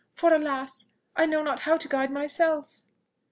for, 0.15 0.33
alas! 0.33 0.87
I 1.15 1.27
know 1.27 1.43
not 1.43 1.59
how 1.59 1.77
to 1.77 1.87
guide 1.87 2.09
myself!" 2.09 2.81